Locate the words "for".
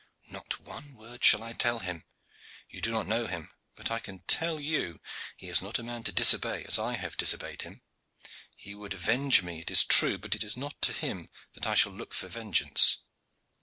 12.15-12.27